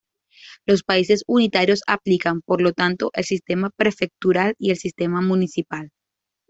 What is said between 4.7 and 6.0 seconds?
el Sistema Municipal.